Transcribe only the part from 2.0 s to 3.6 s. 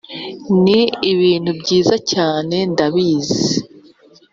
cyane ndabizi,